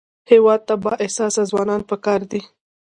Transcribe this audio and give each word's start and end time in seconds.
هېواد 0.31 0.59
ته 0.67 0.73
بااحساسه 0.83 1.43
ځوانان 1.51 1.81
پکار 1.89 2.19
دي 2.31 2.41